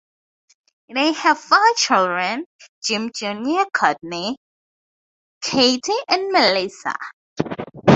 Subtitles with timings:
[0.91, 2.45] They have four children,
[2.83, 4.35] Jim Junior Courtney,
[5.41, 6.97] Katie and Melissa.